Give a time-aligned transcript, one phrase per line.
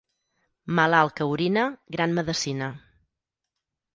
[0.79, 1.67] Malalt que orina,
[1.97, 2.71] gran medecina.